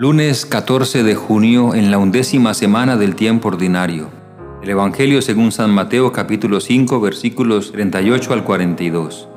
Lunes 0.00 0.46
14 0.46 1.02
de 1.02 1.16
junio 1.16 1.74
en 1.74 1.90
la 1.90 1.98
undécima 1.98 2.54
semana 2.54 2.96
del 2.96 3.16
tiempo 3.16 3.48
ordinario. 3.48 4.10
El 4.62 4.70
Evangelio 4.70 5.20
según 5.22 5.50
San 5.50 5.72
Mateo 5.72 6.12
capítulo 6.12 6.60
5 6.60 7.00
versículos 7.00 7.72
38 7.72 8.32
al 8.32 8.44
42. 8.44 9.28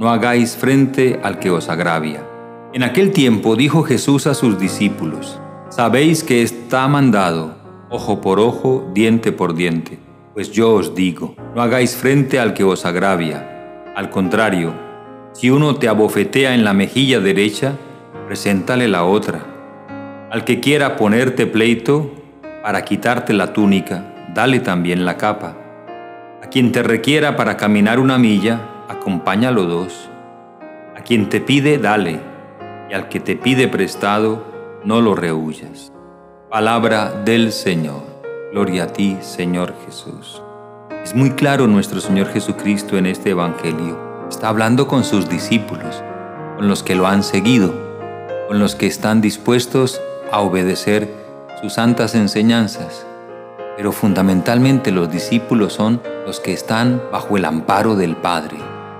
No 0.00 0.10
hagáis 0.10 0.56
frente 0.56 1.20
al 1.22 1.38
que 1.38 1.50
os 1.50 1.68
agravia. 1.68 2.26
En 2.72 2.82
aquel 2.82 3.12
tiempo 3.12 3.54
dijo 3.54 3.84
Jesús 3.84 4.26
a 4.26 4.34
sus 4.34 4.58
discípulos, 4.58 5.40
Sabéis 5.68 6.24
que 6.24 6.42
está 6.42 6.88
mandado, 6.88 7.54
ojo 7.88 8.20
por 8.20 8.40
ojo, 8.40 8.90
diente 8.92 9.30
por 9.30 9.54
diente. 9.54 10.00
Pues 10.34 10.50
yo 10.50 10.74
os 10.74 10.96
digo, 10.96 11.36
no 11.54 11.62
hagáis 11.62 11.94
frente 11.94 12.40
al 12.40 12.54
que 12.54 12.64
os 12.64 12.84
agravia. 12.84 13.92
Al 13.94 14.10
contrario, 14.10 14.74
si 15.32 15.50
uno 15.50 15.76
te 15.76 15.86
abofetea 15.86 16.56
en 16.56 16.64
la 16.64 16.72
mejilla 16.72 17.20
derecha, 17.20 17.76
preséntale 18.26 18.88
la 18.88 19.04
otra. 19.04 19.57
Al 20.30 20.44
que 20.44 20.60
quiera 20.60 20.96
ponerte 20.96 21.46
pleito 21.46 22.10
para 22.62 22.84
quitarte 22.84 23.32
la 23.32 23.54
túnica, 23.54 24.12
dale 24.34 24.60
también 24.60 25.06
la 25.06 25.16
capa. 25.16 25.56
A 26.42 26.50
quien 26.50 26.70
te 26.70 26.82
requiera 26.82 27.34
para 27.34 27.56
caminar 27.56 27.98
una 27.98 28.18
milla, 28.18 28.60
acompáñalo 28.90 29.64
dos. 29.64 30.10
A 30.94 31.00
quien 31.00 31.30
te 31.30 31.40
pide, 31.40 31.78
dale, 31.78 32.20
y 32.90 32.92
al 32.92 33.08
que 33.08 33.20
te 33.20 33.36
pide 33.36 33.68
prestado, 33.68 34.44
no 34.84 35.00
lo 35.00 35.14
rehuyas. 35.14 35.92
Palabra 36.50 37.10
del 37.24 37.50
Señor. 37.50 38.02
Gloria 38.52 38.84
a 38.84 38.86
ti, 38.88 39.16
Señor 39.22 39.72
Jesús. 39.86 40.42
Es 41.02 41.14
muy 41.14 41.30
claro 41.30 41.66
nuestro 41.66 42.02
Señor 42.02 42.26
Jesucristo 42.26 42.98
en 42.98 43.06
este 43.06 43.30
Evangelio. 43.30 43.98
Está 44.28 44.50
hablando 44.50 44.88
con 44.88 45.04
sus 45.04 45.26
discípulos, 45.26 46.02
con 46.56 46.68
los 46.68 46.82
que 46.82 46.96
lo 46.96 47.06
han 47.06 47.22
seguido, 47.22 47.72
con 48.46 48.58
los 48.58 48.74
que 48.74 48.86
están 48.86 49.22
dispuestos 49.22 50.02
a 50.32 50.40
obedecer 50.40 51.12
sus 51.60 51.74
santas 51.74 52.14
enseñanzas. 52.14 53.06
Pero 53.76 53.92
fundamentalmente 53.92 54.90
los 54.90 55.10
discípulos 55.10 55.72
son 55.72 56.00
los 56.26 56.40
que 56.40 56.52
están 56.52 57.02
bajo 57.12 57.36
el 57.36 57.44
amparo 57.44 57.94
del 57.94 58.16
Padre, 58.16 58.56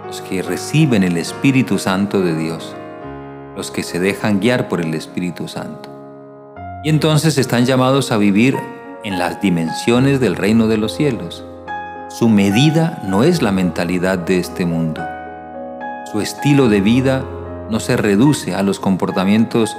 los 0.06 0.20
que 0.22 0.42
reciben 0.42 1.02
el 1.02 1.16
Espíritu 1.16 1.78
Santo 1.78 2.20
de 2.20 2.34
Dios, 2.34 2.74
los 3.56 3.70
que 3.70 3.82
se 3.82 3.98
dejan 3.98 4.40
guiar 4.40 4.68
por 4.68 4.80
el 4.80 4.94
Espíritu 4.94 5.48
Santo. 5.48 5.90
Y 6.84 6.90
entonces 6.90 7.38
están 7.38 7.66
llamados 7.66 8.12
a 8.12 8.16
vivir 8.16 8.56
en 9.04 9.18
las 9.18 9.40
dimensiones 9.40 10.20
del 10.20 10.36
reino 10.36 10.68
de 10.68 10.76
los 10.76 10.94
cielos. 10.94 11.44
Su 12.08 12.28
medida 12.28 13.02
no 13.04 13.24
es 13.24 13.42
la 13.42 13.52
mentalidad 13.52 14.18
de 14.18 14.38
este 14.38 14.64
mundo. 14.64 15.02
Su 16.10 16.20
estilo 16.20 16.68
de 16.68 16.80
vida 16.80 17.24
no 17.68 17.80
se 17.80 17.96
reduce 17.96 18.54
a 18.54 18.62
los 18.62 18.80
comportamientos 18.80 19.76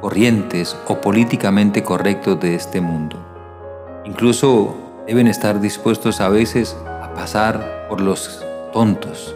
corrientes 0.00 0.76
o 0.86 1.00
políticamente 1.00 1.82
correctos 1.82 2.40
de 2.40 2.54
este 2.54 2.80
mundo. 2.80 3.24
Incluso 4.04 4.76
deben 5.06 5.26
estar 5.26 5.60
dispuestos 5.60 6.20
a 6.20 6.28
veces 6.28 6.76
a 7.02 7.12
pasar 7.14 7.86
por 7.88 8.00
los 8.00 8.44
tontos, 8.72 9.34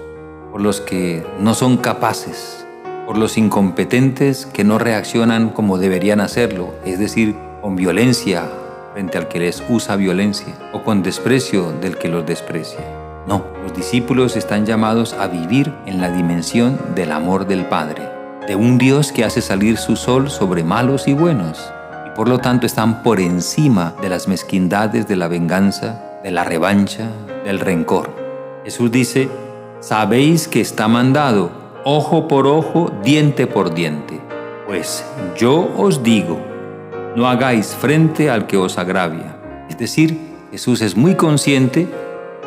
por 0.51 0.61
los 0.61 0.81
que 0.81 1.27
no 1.39 1.55
son 1.55 1.77
capaces, 1.77 2.67
por 3.07 3.19
los 3.19 3.37
incompetentes 3.37 4.47
que 4.47 4.65
no 4.65 4.79
reaccionan 4.79 5.51
como 5.51 5.79
deberían 5.79 6.21
hacerlo, 6.21 6.75
es 6.85 6.99
decir, 6.99 7.35
con 7.61 7.77
violencia 7.77 8.49
frente 8.93 9.19
al 9.19 9.29
que 9.29 9.41
les 9.41 9.63
usa 9.69 9.97
violencia 9.97 10.55
o 10.73 10.83
con 10.83 11.03
desprecio 11.03 11.73
del 11.81 11.97
que 11.97 12.09
los 12.09 12.27
desprecia. 12.27 12.81
No, 13.27 13.45
los 13.63 13.75
discípulos 13.75 14.37
están 14.37 14.67
llamados 14.67 15.15
a 15.15 15.29
vivir 15.29 15.73
en 15.87 16.01
la 16.01 16.11
dimensión 16.11 16.79
del 16.95 17.13
amor 17.13 17.47
del 17.47 17.65
Padre 17.67 18.12
de 18.47 18.57
un 18.57 18.77
Dios 18.77 19.13
que 19.13 19.25
hace 19.25 19.41
salir 19.41 19.77
su 19.77 19.95
sol 19.97 20.29
sobre 20.29 20.65
malos 20.65 21.07
y 21.07 21.15
buenos, 21.15 21.73
y 22.07 22.11
por 22.17 22.29
lo 22.29 22.39
tanto 22.39 22.67
están 22.67 23.03
por 23.03 23.21
encima 23.21 23.95
de 24.03 24.09
las 24.09 24.27
mezquindades 24.27 25.07
de 25.07 25.17
la 25.17 25.29
venganza, 25.29 26.03
de 26.25 26.31
la 26.33 26.43
revancha, 26.43 27.09
del 27.45 27.61
rencor. 27.61 28.11
Jesús 28.65 28.91
dice, 28.91 29.29
sabéis 29.81 30.49
que 30.49 30.61
está 30.61 30.89
mandado, 30.89 31.53
ojo 31.85 32.27
por 32.27 32.47
ojo, 32.47 32.91
diente 33.05 33.47
por 33.47 33.75
diente. 33.75 34.21
Pues 34.67 35.05
yo 35.37 35.71
os 35.77 36.03
digo, 36.03 36.41
no 37.15 37.29
hagáis 37.29 37.69
frente 37.69 38.29
al 38.29 38.47
que 38.47 38.57
os 38.57 38.77
agravia. 38.79 39.37
Es 39.69 39.79
decir, 39.79 40.19
Jesús 40.51 40.83
es 40.83 40.97
muy 40.97 41.15
consciente 41.15 41.87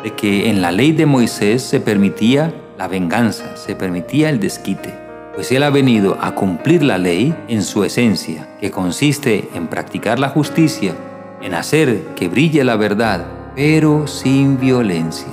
de 0.02 0.12
que 0.14 0.50
en 0.50 0.60
la 0.60 0.72
ley 0.72 0.92
de 0.92 1.06
Moisés 1.06 1.62
se 1.62 1.80
permitía 1.80 2.52
la 2.76 2.86
venganza, 2.86 3.56
se 3.56 3.74
permitía 3.74 4.28
el 4.28 4.40
desquite 4.40 5.05
pues 5.36 5.52
Él 5.52 5.62
ha 5.62 5.70
venido 5.70 6.16
a 6.20 6.34
cumplir 6.34 6.82
la 6.82 6.96
ley 6.96 7.36
en 7.46 7.62
su 7.62 7.84
esencia, 7.84 8.48
que 8.58 8.70
consiste 8.70 9.50
en 9.54 9.68
practicar 9.68 10.18
la 10.18 10.30
justicia, 10.30 10.94
en 11.42 11.52
hacer 11.52 12.02
que 12.16 12.28
brille 12.28 12.64
la 12.64 12.76
verdad, 12.76 13.26
pero 13.54 14.06
sin 14.06 14.58
violencia. 14.58 15.28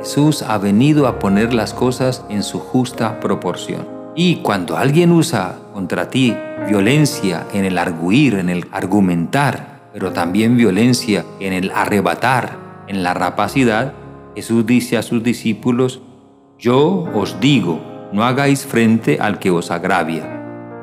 Jesús 0.00 0.42
ha 0.42 0.58
venido 0.58 1.06
a 1.06 1.18
poner 1.18 1.54
las 1.54 1.72
cosas 1.72 2.22
en 2.28 2.42
su 2.42 2.58
justa 2.58 3.18
proporción. 3.18 3.88
Y 4.14 4.36
cuando 4.36 4.76
alguien 4.76 5.10
usa 5.10 5.58
contra 5.72 6.10
ti 6.10 6.36
violencia 6.68 7.46
en 7.54 7.64
el 7.64 7.78
arguir, 7.78 8.34
en 8.34 8.50
el 8.50 8.66
argumentar, 8.72 9.88
pero 9.94 10.12
también 10.12 10.58
violencia 10.58 11.24
en 11.40 11.54
el 11.54 11.70
arrebatar, 11.74 12.58
en 12.88 13.02
la 13.02 13.14
rapacidad, 13.14 13.94
Jesús 14.34 14.66
dice 14.66 14.98
a 14.98 15.02
sus 15.02 15.22
discípulos, 15.22 16.02
yo 16.58 17.08
os 17.14 17.40
digo, 17.40 17.89
no 18.12 18.24
hagáis 18.24 18.66
frente 18.66 19.18
al 19.20 19.38
que 19.38 19.50
os 19.50 19.70
agravia. 19.70 20.40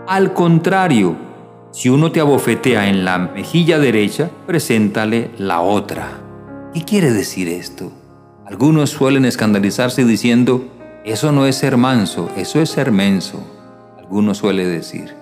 Al 0.07 0.33
contrario, 0.33 1.15
si 1.71 1.89
uno 1.89 2.11
te 2.11 2.19
abofetea 2.19 2.89
en 2.89 3.05
la 3.05 3.17
mejilla 3.17 3.77
derecha, 3.77 4.29
preséntale 4.45 5.31
la 5.37 5.61
otra. 5.61 6.21
¿Qué 6.73 6.83
quiere 6.83 7.11
decir 7.11 7.47
esto? 7.47 7.91
Algunos 8.45 8.91
suelen 8.91 9.25
escandalizarse 9.25 10.05
diciendo, 10.05 10.65
eso 11.03 11.31
no 11.31 11.45
es 11.45 11.55
ser 11.57 11.77
manso, 11.77 12.29
eso 12.37 12.61
es 12.61 12.69
ser 12.69 12.91
menso. 12.91 13.45
Algunos 13.97 14.37
suele 14.37 14.65
decir. 14.65 15.13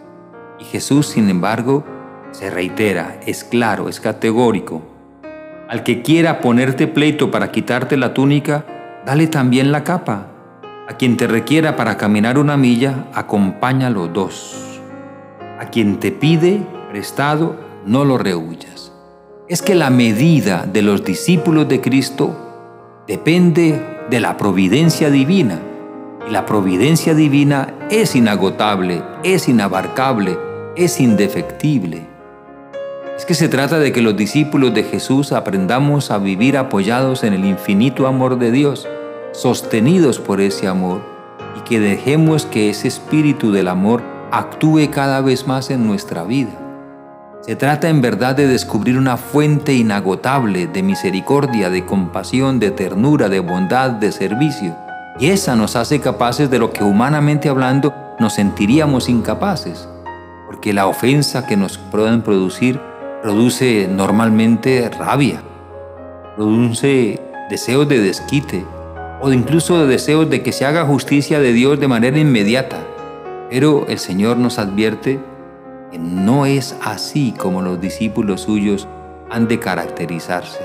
Y 0.59 0.65
Jesús, 0.65 1.07
sin 1.07 1.29
embargo, 1.29 1.83
se 2.31 2.49
reitera, 2.49 3.19
es 3.25 3.43
claro, 3.43 3.89
es 3.89 3.99
categórico. 3.99 4.83
Al 5.67 5.83
que 5.83 6.03
quiera 6.03 6.41
ponerte 6.41 6.87
pleito 6.87 7.31
para 7.31 7.51
quitarte 7.51 7.97
la 7.97 8.13
túnica, 8.13 8.65
dale 9.05 9.27
también 9.27 9.71
la 9.71 9.83
capa. 9.83 10.34
A 10.87 10.97
quien 10.97 11.17
te 11.17 11.25
requiera 11.25 11.75
para 11.75 11.97
caminar 11.97 12.37
una 12.37 12.57
milla, 12.57 13.07
acompáñalo 13.15 14.07
dos. 14.07 14.79
A 15.59 15.65
quien 15.71 15.99
te 15.99 16.11
pide 16.11 16.59
prestado, 16.91 17.55
no 17.87 18.05
lo 18.05 18.19
rehuyas. 18.19 18.91
Es 19.47 19.63
que 19.63 19.73
la 19.73 19.89
medida 19.89 20.67
de 20.71 20.83
los 20.83 21.03
discípulos 21.03 21.67
de 21.67 21.81
Cristo 21.81 22.35
depende 23.07 23.81
de 24.11 24.19
la 24.19 24.37
providencia 24.37 25.09
divina. 25.09 25.59
Y 26.27 26.31
la 26.31 26.45
providencia 26.45 27.15
divina 27.15 27.73
es 27.89 28.15
inagotable, 28.15 29.01
es 29.23 29.49
inabarcable, 29.49 30.37
es 30.75 30.99
indefectible. 30.99 32.05
Es 33.17 33.25
que 33.25 33.33
se 33.33 33.49
trata 33.49 33.79
de 33.79 33.91
que 33.91 34.03
los 34.03 34.15
discípulos 34.15 34.71
de 34.75 34.83
Jesús 34.83 35.31
aprendamos 35.31 36.11
a 36.11 36.19
vivir 36.19 36.57
apoyados 36.57 37.23
en 37.23 37.33
el 37.33 37.43
infinito 37.43 38.05
amor 38.05 38.37
de 38.37 38.51
Dios 38.51 38.87
sostenidos 39.35 40.19
por 40.19 40.41
ese 40.41 40.67
amor 40.67 41.01
y 41.57 41.61
que 41.61 41.79
dejemos 41.79 42.45
que 42.45 42.69
ese 42.69 42.87
espíritu 42.87 43.51
del 43.51 43.67
amor 43.67 44.01
actúe 44.31 44.89
cada 44.91 45.21
vez 45.21 45.47
más 45.47 45.69
en 45.69 45.85
nuestra 45.85 46.23
vida. 46.23 46.51
Se 47.41 47.55
trata 47.55 47.89
en 47.89 48.01
verdad 48.01 48.35
de 48.35 48.47
descubrir 48.47 48.97
una 48.97 49.17
fuente 49.17 49.73
inagotable 49.73 50.67
de 50.67 50.81
misericordia, 50.81 51.69
de 51.69 51.85
compasión, 51.85 52.59
de 52.59 52.71
ternura, 52.71 53.29
de 53.29 53.39
bondad, 53.39 53.91
de 53.91 54.11
servicio. 54.11 54.75
Y 55.19 55.27
esa 55.27 55.55
nos 55.55 55.75
hace 55.75 55.99
capaces 55.99 56.49
de 56.49 56.57
lo 56.57 56.73
que 56.73 56.83
humanamente 56.83 57.49
hablando 57.49 57.93
nos 58.19 58.33
sentiríamos 58.33 59.09
incapaces. 59.09 59.87
Porque 60.47 60.73
la 60.73 60.87
ofensa 60.87 61.45
que 61.45 61.55
nos 61.55 61.77
pueden 61.77 62.23
producir 62.23 62.79
produce 63.21 63.87
normalmente 63.91 64.89
rabia, 64.89 65.41
produce 66.35 67.21
deseos 67.49 67.87
de 67.87 67.99
desquite, 67.99 68.65
o 69.25 69.33
incluso 69.33 69.79
de 69.79 69.87
deseos 69.87 70.29
de 70.29 70.43
que 70.43 70.51
se 70.51 70.67
haga 70.67 70.85
justicia 70.85 71.39
de 71.39 71.51
Dios 71.51 71.79
de 71.79 71.87
manera 71.87 72.19
inmediata. 72.19 72.77
Pero 73.49 73.87
el 73.87 73.97
Señor 73.97 74.37
nos 74.37 74.59
advierte 74.59 75.19
que 75.91 75.97
no 75.97 76.45
es 76.45 76.75
así 76.83 77.33
como 77.35 77.63
los 77.63 77.81
discípulos 77.81 78.41
suyos 78.41 78.87
han 79.31 79.47
de 79.47 79.57
caracterizarse, 79.57 80.59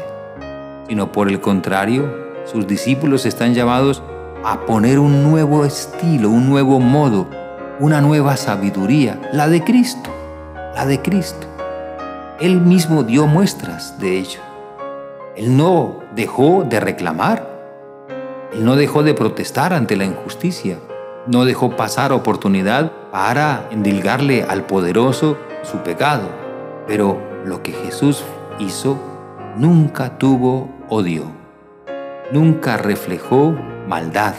sino 0.86 1.10
por 1.10 1.30
el 1.30 1.40
contrario, 1.40 2.14
sus 2.44 2.66
discípulos 2.66 3.24
están 3.24 3.54
llamados 3.54 4.02
a 4.44 4.66
poner 4.66 4.98
un 4.98 5.22
nuevo 5.22 5.64
estilo, 5.64 6.28
un 6.28 6.46
nuevo 6.46 6.80
modo, 6.80 7.28
una 7.78 8.02
nueva 8.02 8.36
sabiduría, 8.36 9.18
la 9.32 9.48
de 9.48 9.64
Cristo, 9.64 10.10
la 10.74 10.84
de 10.84 11.00
Cristo. 11.00 11.46
Él 12.38 12.60
mismo 12.60 13.04
dio 13.04 13.26
muestras 13.26 13.98
de 13.98 14.18
ello. 14.18 14.40
Él 15.34 15.56
no 15.56 16.00
dejó 16.14 16.66
de 16.68 16.78
reclamar, 16.78 17.49
él 18.52 18.64
no 18.64 18.76
dejó 18.76 19.02
de 19.02 19.14
protestar 19.14 19.72
ante 19.72 19.96
la 19.96 20.04
injusticia, 20.04 20.78
no 21.26 21.44
dejó 21.44 21.76
pasar 21.76 22.12
oportunidad 22.12 22.92
para 23.12 23.68
endilgarle 23.70 24.42
al 24.42 24.64
poderoso 24.66 25.36
su 25.62 25.78
pecado, 25.78 26.28
pero 26.86 27.20
lo 27.44 27.62
que 27.62 27.72
Jesús 27.72 28.24
hizo 28.58 28.98
nunca 29.56 30.18
tuvo 30.18 30.68
odio, 30.88 31.24
nunca 32.32 32.76
reflejó 32.76 33.54
maldad, 33.88 34.34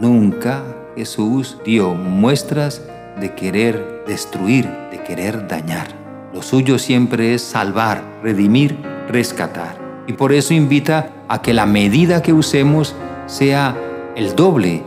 nunca 0.00 0.62
Jesús 0.96 1.58
dio 1.64 1.94
muestras 1.94 2.82
de 3.20 3.34
querer 3.34 4.04
destruir, 4.06 4.68
de 4.90 5.02
querer 5.02 5.46
dañar. 5.46 5.88
Lo 6.34 6.42
suyo 6.42 6.78
siempre 6.78 7.34
es 7.34 7.42
salvar, 7.42 8.02
redimir, 8.22 8.78
rescatar. 9.08 9.76
Y 10.06 10.14
por 10.14 10.32
eso 10.32 10.54
invita 10.54 11.10
a 11.28 11.42
que 11.42 11.52
la 11.52 11.66
medida 11.66 12.22
que 12.22 12.32
usemos 12.32 12.96
sea 13.26 13.76
el 14.16 14.34
doble 14.36 14.82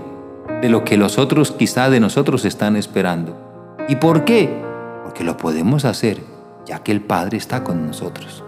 de 0.62 0.70
lo 0.70 0.84
que 0.84 0.98
los 0.98 1.18
otros 1.18 1.52
quizá 1.52 1.90
de 1.90 2.00
nosotros 2.00 2.46
están 2.46 2.76
esperando. 2.76 3.38
¿Y 3.88 3.98
por 3.98 4.26
qué? 4.26 4.50
Porque 5.04 5.24
lo 5.24 5.38
podemos 5.38 5.86
hacer 5.86 6.20
ya 6.66 6.80
que 6.80 6.92
el 6.92 7.02
Padre 7.02 7.38
está 7.38 7.64
con 7.64 7.86
nosotros, 7.86 8.44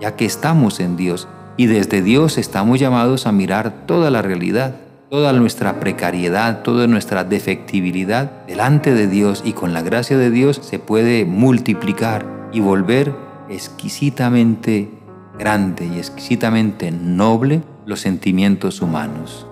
ya 0.00 0.16
que 0.16 0.24
estamos 0.24 0.80
en 0.80 0.96
Dios 0.96 1.28
y 1.56 1.66
desde 1.66 2.02
Dios 2.02 2.38
estamos 2.38 2.78
llamados 2.78 3.26
a 3.26 3.32
mirar 3.32 3.86
toda 3.86 4.10
la 4.10 4.22
realidad, 4.22 4.76
toda 5.10 5.32
nuestra 5.32 5.80
precariedad, 5.80 6.62
toda 6.62 6.86
nuestra 6.86 7.24
defectibilidad 7.24 8.46
delante 8.46 8.94
de 8.94 9.06
Dios 9.06 9.42
y 9.44 9.52
con 9.52 9.72
la 9.72 9.82
gracia 9.82 10.16
de 10.18 10.30
Dios 10.30 10.60
se 10.62 10.78
puede 10.78 11.24
multiplicar 11.24 12.26
y 12.52 12.60
volver 12.60 13.14
exquisitamente 13.48 14.90
grande 15.38 15.86
y 15.86 15.98
exquisitamente 15.98 16.90
noble 16.90 17.62
los 17.86 18.00
sentimientos 18.00 18.80
humanos. 18.80 19.46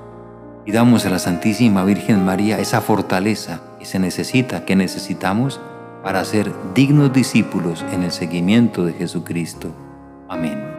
Y 0.66 0.72
damos 0.72 1.06
a 1.06 1.10
la 1.10 1.18
Santísima 1.18 1.84
Virgen 1.84 2.24
María 2.24 2.58
esa 2.58 2.80
fortaleza 2.80 3.62
que 3.78 3.86
se 3.86 3.98
necesita, 3.98 4.64
que 4.64 4.76
necesitamos 4.76 5.60
para 6.02 6.24
ser 6.24 6.52
dignos 6.74 7.12
discípulos 7.12 7.84
en 7.92 8.02
el 8.02 8.12
seguimiento 8.12 8.84
de 8.84 8.92
Jesucristo. 8.92 9.74
Amén. 10.28 10.69